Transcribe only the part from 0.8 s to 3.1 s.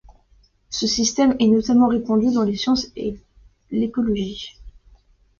système est notamment répandu dans les sciences